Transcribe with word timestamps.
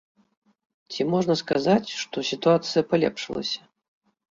Ці 0.93 1.01
можна 1.15 1.35
сказаць, 1.43 1.93
што 2.05 2.25
сітуацыя 2.33 2.85
палепшылася? 2.97 3.61